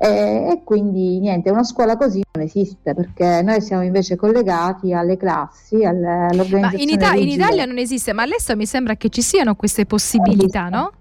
E, 0.00 0.08
e, 0.52 0.60
quindi 0.62 1.18
niente, 1.18 1.50
una 1.50 1.64
scuola 1.64 1.96
così 1.96 2.22
non 2.32 2.44
esiste 2.44 2.94
perché 2.94 3.42
noi 3.42 3.60
siamo 3.60 3.82
invece 3.82 4.14
collegati 4.14 4.92
alle 4.92 5.16
classi, 5.16 5.84
alle, 5.84 6.28
all'organizzazione. 6.30 6.60
Ma 6.60 6.82
in, 6.82 6.88
Ita- 6.88 7.14
in 7.16 7.28
Italia 7.28 7.64
non 7.64 7.78
esiste, 7.78 8.12
ma 8.12 8.22
all'estero 8.22 8.56
mi 8.56 8.66
sembra 8.66 8.94
che 8.94 9.08
ci 9.08 9.22
siano 9.22 9.56
queste 9.56 9.86
possibilità, 9.86 10.68
no? 10.68 10.92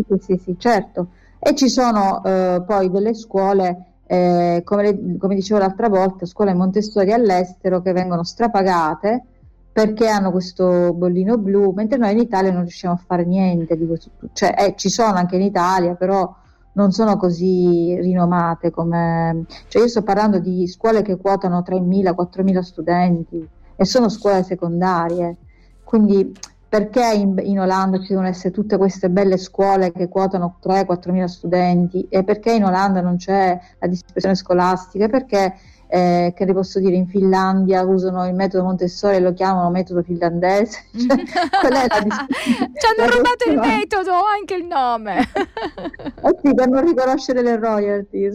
Sì, 0.00 0.18
sì, 0.20 0.40
sì, 0.42 0.56
certo. 0.58 1.08
E 1.38 1.54
ci 1.54 1.68
sono 1.68 2.22
eh, 2.24 2.62
poi 2.66 2.90
delle 2.90 3.14
scuole 3.14 3.92
eh, 4.06 4.62
come, 4.64 4.82
le, 4.82 5.16
come, 5.18 5.34
dicevo 5.34 5.58
l'altra 5.60 5.88
volta, 5.88 6.24
scuole 6.24 6.54
Montessori 6.54 7.12
all'estero 7.12 7.82
che 7.82 7.92
vengono 7.92 8.24
strapagate 8.24 9.24
perché 9.72 10.06
hanno 10.06 10.30
questo 10.30 10.92
bollino 10.92 11.38
blu, 11.38 11.72
mentre 11.72 11.96
noi 11.98 12.12
in 12.12 12.18
Italia 12.18 12.52
non 12.52 12.60
riusciamo 12.62 12.94
a 12.94 13.02
fare 13.04 13.24
niente 13.24 13.76
di 13.76 13.86
questo. 13.86 14.10
Cioè, 14.32 14.54
eh, 14.58 14.74
ci 14.76 14.90
sono 14.90 15.14
anche 15.14 15.36
in 15.36 15.42
Italia, 15.42 15.94
però 15.94 16.30
non 16.74 16.92
sono 16.92 17.16
così 17.16 17.98
rinomate 18.00 18.70
come... 18.70 19.44
Cioè, 19.68 19.82
io 19.82 19.88
sto 19.88 20.02
parlando 20.02 20.38
di 20.38 20.66
scuole 20.68 21.02
che 21.02 21.16
quotano 21.16 21.64
3.000, 21.66 22.14
4.000 22.14 22.60
studenti 22.60 23.48
e 23.74 23.84
sono 23.86 24.10
scuole 24.10 24.42
secondarie. 24.42 25.36
Quindi 25.84 26.32
perché 26.72 27.04
in, 27.12 27.38
in, 27.42 27.60
Olanda 27.60 28.00
ci 28.00 28.08
devono 28.08 28.28
essere 28.28 28.50
tutte 28.50 28.78
queste 28.78 29.10
belle 29.10 29.36
scuole 29.36 29.92
che 29.92 30.08
quotano 30.08 30.56
3-4 30.64 31.10
mila 31.10 31.28
studenti? 31.28 32.06
E 32.08 32.24
perché 32.24 32.50
in 32.52 32.64
Olanda 32.64 33.02
non 33.02 33.18
c'è 33.18 33.60
la 33.78 33.86
dispersione 33.86 34.34
scolastica, 34.34 35.06
perché 35.06 35.54
eh, 35.86 36.32
che 36.34 36.44
ne 36.46 36.54
posso 36.54 36.80
dire 36.80 36.96
in 36.96 37.06
Finlandia 37.08 37.82
usano 37.82 38.26
il 38.26 38.32
metodo 38.32 38.64
Montessori 38.64 39.16
e 39.16 39.20
lo 39.20 39.34
chiamano 39.34 39.68
metodo 39.68 40.02
finlandese? 40.02 40.86
Cioè, 40.96 41.60
qual 41.60 41.72
è 41.74 41.86
la 41.88 42.00
ci 42.08 42.86
hanno 42.86 43.10
rubato 43.16 43.50
il 43.50 43.58
metodo 43.58 44.12
anche 44.12 44.54
il 44.54 44.64
nome. 44.64 45.18
Eh 45.18 46.38
sì, 46.42 46.54
per 46.54 46.68
non 46.68 46.86
riconoscere 46.86 47.42
le 47.42 47.56
royalties. 47.56 48.34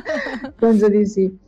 Penso 0.58 0.88
di 0.88 1.04
sì 1.04 1.44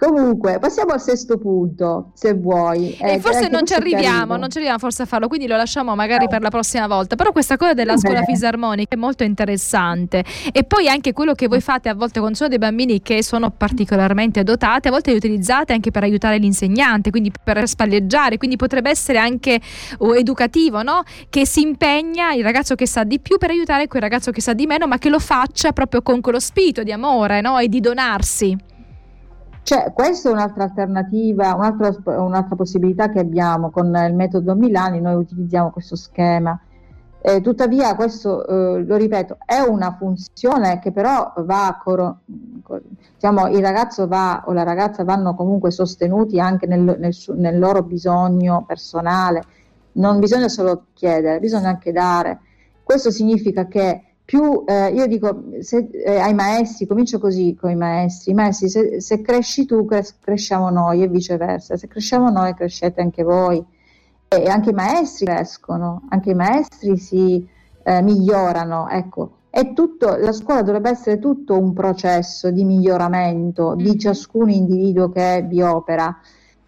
Comunque, 0.00 0.58
passiamo 0.58 0.92
al 0.92 1.00
sesto 1.02 1.36
punto, 1.36 2.12
se 2.14 2.32
vuoi. 2.32 2.96
E 2.96 3.16
eh, 3.16 3.20
forse 3.20 3.48
non 3.48 3.66
ci 3.66 3.74
arriviamo, 3.74 4.38
non 4.38 4.48
ci 4.48 4.56
arriviamo 4.56 4.78
forse 4.78 5.02
a 5.02 5.04
farlo, 5.04 5.28
quindi 5.28 5.46
lo 5.46 5.56
lasciamo 5.56 5.94
magari 5.94 6.26
per 6.26 6.40
la 6.40 6.48
prossima 6.48 6.86
volta. 6.86 7.16
Però 7.16 7.32
questa 7.32 7.58
cosa 7.58 7.74
della 7.74 7.98
scuola 7.98 8.22
fisarmonica 8.22 8.94
è 8.94 8.98
molto 8.98 9.24
interessante. 9.24 10.24
E 10.52 10.64
poi 10.64 10.88
anche 10.88 11.12
quello 11.12 11.34
che 11.34 11.48
voi 11.48 11.60
fate 11.60 11.90
a 11.90 11.94
volte 11.94 12.18
quando 12.18 12.34
sono 12.34 12.48
dei 12.48 12.56
bambini 12.56 13.02
che 13.02 13.22
sono 13.22 13.50
particolarmente 13.50 14.42
dotati, 14.42 14.88
a 14.88 14.90
volte 14.90 15.10
li 15.10 15.18
utilizzate 15.18 15.74
anche 15.74 15.90
per 15.90 16.02
aiutare 16.02 16.38
l'insegnante, 16.38 17.10
quindi 17.10 17.30
per 17.44 17.68
spalleggiare, 17.68 18.38
quindi 18.38 18.56
potrebbe 18.56 18.88
essere 18.88 19.18
anche 19.18 19.60
uh, 19.98 20.12
educativo, 20.14 20.82
no? 20.82 21.02
Che 21.28 21.44
si 21.44 21.60
impegna 21.60 22.32
il 22.32 22.42
ragazzo 22.42 22.74
che 22.74 22.86
sa 22.86 23.04
di 23.04 23.20
più 23.20 23.36
per 23.36 23.50
aiutare 23.50 23.86
quel 23.86 24.00
ragazzo 24.00 24.30
che 24.30 24.40
sa 24.40 24.54
di 24.54 24.64
meno, 24.64 24.86
ma 24.86 24.96
che 24.96 25.10
lo 25.10 25.18
faccia 25.18 25.72
proprio 25.72 26.00
con 26.00 26.22
quello 26.22 26.40
spirito 26.40 26.82
di 26.82 26.90
amore, 26.90 27.42
no? 27.42 27.58
E 27.58 27.68
di 27.68 27.80
donarsi. 27.80 28.68
Cioè, 29.70 29.92
questa 29.92 30.28
è 30.28 30.32
un'altra 30.32 30.64
alternativa, 30.64 31.54
un'altra, 31.54 31.94
un'altra, 32.20 32.56
possibilità 32.56 33.08
che 33.08 33.20
abbiamo 33.20 33.70
con 33.70 33.86
il 34.04 34.14
metodo 34.16 34.56
Milani, 34.56 35.00
noi 35.00 35.14
utilizziamo 35.14 35.70
questo 35.70 35.94
schema. 35.94 36.60
Eh, 37.20 37.40
tuttavia, 37.40 37.94
questo, 37.94 38.44
eh, 38.48 38.82
lo 38.82 38.96
ripeto, 38.96 39.38
è 39.44 39.60
una 39.60 39.94
funzione 39.96 40.80
che 40.80 40.90
però 40.90 41.32
va, 41.44 41.78
coro- 41.80 42.22
diciamo, 43.14 43.46
il 43.46 43.60
ragazzo 43.60 44.08
va, 44.08 44.42
o 44.46 44.52
la 44.52 44.64
ragazza 44.64 45.04
vanno 45.04 45.36
comunque 45.36 45.70
sostenuti 45.70 46.40
anche 46.40 46.66
nel, 46.66 46.96
nel, 46.98 47.16
nel 47.36 47.56
loro 47.56 47.84
bisogno 47.84 48.64
personale. 48.66 49.44
Non 49.92 50.18
bisogna 50.18 50.48
solo 50.48 50.86
chiedere, 50.94 51.38
bisogna 51.38 51.68
anche 51.68 51.92
dare. 51.92 52.40
Questo 52.82 53.12
significa 53.12 53.68
che 53.68 54.09
più 54.30 54.62
eh, 54.64 54.92
io 54.92 55.08
dico 55.08 55.42
se, 55.58 55.88
eh, 55.90 56.16
ai 56.16 56.34
maestri, 56.34 56.86
comincio 56.86 57.18
così 57.18 57.56
con 57.60 57.68
i 57.68 57.74
maestri, 57.74 58.32
maestri 58.32 58.68
se, 58.68 59.00
se 59.00 59.20
cresci 59.22 59.66
tu 59.66 59.84
cres- 59.84 60.18
cresciamo 60.20 60.70
noi 60.70 61.02
e 61.02 61.08
viceversa, 61.08 61.76
se 61.76 61.88
cresciamo 61.88 62.30
noi 62.30 62.54
crescete 62.54 63.00
anche 63.00 63.24
voi 63.24 63.60
e 64.28 64.48
anche 64.48 64.70
i 64.70 64.72
maestri 64.72 65.26
crescono, 65.26 66.02
anche 66.10 66.30
i 66.30 66.34
maestri 66.34 66.96
si 66.96 67.44
eh, 67.82 68.02
migliorano, 68.02 68.88
ecco. 68.88 69.38
È 69.50 69.72
tutto, 69.72 70.14
la 70.16 70.30
scuola 70.30 70.62
dovrebbe 70.62 70.90
essere 70.90 71.18
tutto 71.18 71.58
un 71.58 71.72
processo 71.72 72.52
di 72.52 72.62
miglioramento 72.62 73.74
di 73.74 73.82
mm-hmm. 73.82 73.98
ciascun 73.98 74.48
individuo 74.48 75.08
che 75.08 75.44
vi 75.44 75.60
opera. 75.60 76.16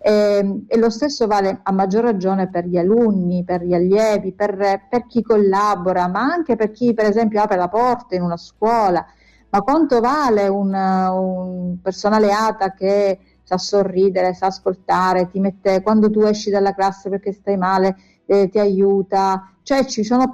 E, 0.04 0.11
ehm, 0.11 0.64
e, 0.66 0.76
lo 0.78 0.90
stesso 0.90 1.26
vale 1.26 1.61
a 1.62 1.73
maggior 1.73 2.02
ragione 2.02 2.49
per 2.49 2.66
gli 2.66 2.76
alunni, 2.76 3.44
per 3.44 3.62
gli 3.62 3.73
allievi, 3.73 4.32
per, 4.32 4.87
per, 4.88 5.06
chi 5.06 5.23
collabora, 5.23 6.09
ma 6.09 6.21
anche 6.21 6.56
per 6.56 6.73
chi 6.73 6.92
per 6.92 7.06
esempio 7.06 7.40
apre 7.40 7.56
la 7.56 7.68
porta 7.68 8.16
in 8.16 8.23
una 8.23 8.37
scuola. 8.37 9.04
Ma 9.50 9.61
quanto 9.61 10.00
vale 10.00 10.49
un, 10.49 10.73
un 10.75 11.76
personale 11.80 12.32
ATA 12.32 12.73
che 12.73 13.18
sa 13.42 13.59
sorridere, 13.59 14.35
sa 14.35 14.47
ascoltare, 14.47 15.28
ti 15.28 15.38
mette 15.38 15.82
quando 15.82 16.11
tu 16.11 16.23
esci 16.23 16.50
dalla 16.50 16.75
classe 16.75 17.11
perché 17.11 17.32
stai 17.32 17.56
male, 17.56 17.97
eh, 18.26 18.49
ti 18.49 18.59
aiuta. 18.59 19.52
Cioè 19.62 19.85
ci 19.85 20.02
sono 20.02 20.28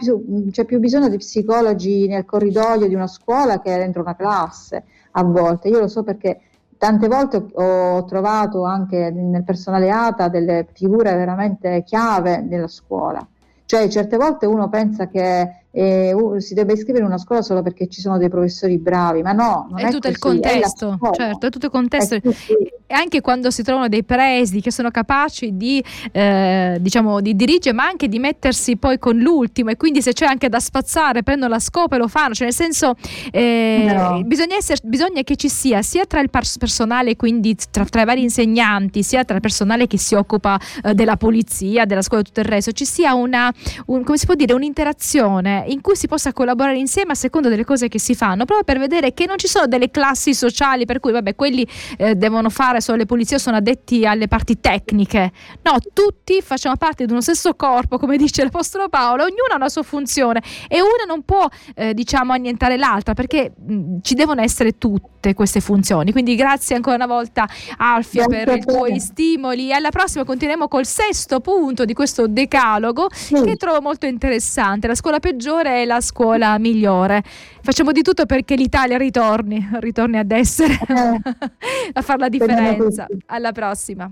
c'è 0.51 0.65
più 0.65 0.79
bisogno 0.79 1.09
di 1.09 1.19
psicologi 1.19 2.07
nel 2.07 2.25
corridoio 2.25 2.87
di 2.89 2.95
una 2.95 3.07
scuola 3.07 3.61
che 3.61 3.77
dentro 3.77 4.01
una 4.03 4.17
classe 4.17 4.85
a 5.13 5.23
volte. 5.25 5.69
Io 5.69 5.81
lo 5.81 5.89
so 5.89 6.03
perché 6.03 6.41
Tante 6.79 7.09
volte 7.09 7.45
ho 7.53 8.05
trovato 8.05 8.65
anche 8.65 9.11
nel 9.11 9.43
personale 9.43 9.91
ATA 9.91 10.29
delle 10.29 10.65
figure 10.73 11.13
veramente 11.17 11.83
chiave 11.83 12.45
della 12.47 12.69
scuola. 12.69 13.27
Cioè, 13.65 13.89
certe 13.89 14.17
volte 14.17 14.47
uno 14.47 14.69
pensa 14.69 15.09
che 15.09 15.65
eh, 15.79 16.13
si 16.39 16.55
debba 16.55 16.73
iscrivere 16.73 17.05
in 17.05 17.11
una 17.11 17.19
scuola 17.19 17.41
solo 17.41 17.63
perché 17.63 17.87
ci 17.87 18.01
sono 18.01 18.19
dei 18.19 18.29
professori 18.29 18.79
bravi, 18.79 19.23
ma 19.23 19.31
no, 19.31 19.69
è, 19.77 19.83
è 19.83 19.91
tutto 19.91 19.99
così, 20.01 20.09
il 20.09 20.19
contesto, 20.19 20.99
certo, 21.13 21.47
è 21.47 21.51
tutto 21.51 21.67
il 21.67 21.73
contesto. 21.73 22.17
E 22.17 22.95
anche 22.95 23.21
quando 23.21 23.51
si 23.51 23.63
trovano 23.63 23.87
dei 23.87 24.03
presidi 24.03 24.61
che 24.61 24.73
sono 24.73 24.91
capaci 24.91 25.57
di, 25.57 25.85
eh, 26.11 26.79
diciamo, 26.81 27.21
di 27.21 27.37
dirigere, 27.37 27.77
ma 27.77 27.85
anche 27.85 28.09
di 28.09 28.19
mettersi 28.19 28.77
poi 28.77 28.99
con 28.99 29.19
l'ultimo, 29.19 29.71
e 29.71 29.77
quindi 29.77 30.03
se 30.03 30.15
c'è 30.15 30.25
anche 30.25 30.49
da 30.49 30.59
spazzare, 30.59 31.23
prendono 31.23 31.53
la 31.53 31.61
scopa 31.61 31.95
e 31.95 31.99
lo 31.99 32.09
fanno. 32.09 32.35
Cioè, 32.35 32.47
nel 32.47 32.55
senso, 32.55 32.95
eh, 33.31 33.93
no. 33.95 34.23
bisogna, 34.25 34.57
essere, 34.57 34.81
bisogna, 34.83 35.23
che 35.23 35.37
ci 35.37 35.49
sia 35.49 35.83
sia 35.83 36.07
tra 36.07 36.21
il 36.21 36.31
personale, 36.31 37.15
quindi 37.15 37.55
tra, 37.71 37.85
tra, 37.85 38.03
i 38.03 38.05
vari 38.05 38.23
insegnanti, 38.23 39.05
sia 39.05 39.23
tra 39.23 39.37
il 39.37 39.43
personale 39.43 39.87
che 39.87 39.99
si 39.99 40.15
occupa 40.15 40.59
eh, 40.83 40.95
della 40.95 41.17
polizia, 41.17 41.85
della 41.85 42.03
scuola 42.03 42.23
e 42.23 42.25
tutto 42.25 42.41
il 42.41 42.47
resto, 42.47 42.73
ci 42.73 42.87
sia 42.87 43.15
una, 43.15 43.53
un, 43.87 44.03
come 44.03 44.17
si 44.17 44.27
può 44.27 44.35
dire, 44.35 44.55
un'interazione 44.55 45.67
in 45.69 45.81
cui 45.81 45.97
si 45.97 46.07
possa 46.07 46.33
collaborare 46.33 46.79
insieme 46.79 47.13
a 47.13 47.15
seconda 47.15 47.49
delle 47.49 47.65
cose 47.65 47.89
che 47.89 47.99
si 47.99 48.15
fanno, 48.15 48.45
proprio 48.45 48.65
per 48.65 48.79
vedere 48.79 49.15
che 49.15 49.27
non 49.27 49.39
ci 49.39 49.49
sono 49.49 49.67
delle 49.67 49.91
classi 49.91 50.35
sociali 50.35 50.85
per 50.85 51.01
cui 51.01 51.13
vabbè 51.13 51.35
quelli 51.35 51.67
eh, 51.97 52.15
devono 52.15 52.51
fare 52.51 52.81
solo 52.81 52.99
le 52.99 53.07
pulizie 53.07 53.39
sono 53.39 53.57
addetti 53.57 54.07
alle 54.07 54.29
parti 54.29 54.61
tecniche. 54.61 55.33
No, 55.63 55.77
tutti 55.93 56.41
facciamo 56.43 56.77
parte 56.77 57.05
di 57.05 57.13
uno 57.13 57.21
stesso 57.21 57.55
corpo, 57.55 57.99
come 57.99 58.17
dice 58.17 58.43
l'Apostolo 58.43 58.89
Paolo, 58.89 59.25
ognuno 59.25 59.53
ha 59.53 59.57
una 59.57 59.69
sua 59.69 59.83
funzione 59.83 60.43
e 60.69 60.81
una 60.81 61.05
non 61.07 61.23
può 61.23 61.47
eh, 61.75 61.95
diciamo 61.95 62.33
annientare 62.33 62.77
l'altra 62.77 63.15
perché 63.15 63.53
mh, 63.55 63.99
ci 64.03 64.15
devono 64.15 64.41
essere 64.41 64.79
tutte 64.79 65.35
queste 65.35 65.61
funzioni. 65.61 66.13
Quindi 66.13 66.35
grazie 66.35 66.77
ancora 66.77 66.97
una 66.97 67.07
volta 67.07 67.49
Alfio 67.77 68.27
grazie 68.27 68.45
per 68.45 68.57
i 68.57 68.61
tuoi 68.61 69.01
stimoli. 69.01 69.73
Alla 69.73 69.91
prossima 69.91 70.25
continueremo 70.25 70.69
col 70.69 70.87
sesto 70.87 71.41
punto 71.41 71.85
di 71.85 71.93
questo 71.93 72.27
decalogo 72.27 73.09
sì. 73.13 73.35
che 73.43 73.57
trovo 73.57 73.81
molto 73.81 74.07
interessante. 74.07 74.87
La 74.87 74.95
scuola 74.95 75.19
peggiore 75.19 75.48
è 75.57 75.85
la 75.85 76.01
scuola 76.01 76.59
migliore. 76.59 77.23
Facciamo 77.63 77.93
di 77.93 78.03
tutto 78.03 78.27
perché 78.27 78.55
l'Italia 78.55 78.97
ritorni, 78.97 79.69
ritorni 79.81 80.19
ad 80.19 80.31
essere, 80.31 80.73
eh. 80.75 81.21
a 81.93 82.03
fare 82.03 82.19
la 82.19 82.29
differenza. 82.29 83.07
Alla 83.27 83.53
prossima. 83.53 84.11